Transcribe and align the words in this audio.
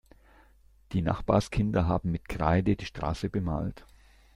Die 0.93 1.03
Nachbarskinder 1.03 1.85
haben 1.85 2.09
mit 2.09 2.27
Kreide 2.27 2.75
die 2.75 2.85
Straße 2.85 3.29
bemalt. 3.29 3.85